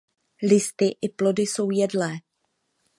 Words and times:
Listy 0.49 0.97
i 1.01 1.09
plody 1.09 1.41
jsou 1.47 1.71
jedlé. 1.71 2.11